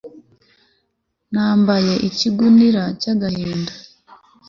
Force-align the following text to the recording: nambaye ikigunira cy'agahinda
nambaye 1.31 1.93
ikigunira 2.07 2.83
cy'agahinda 3.01 3.73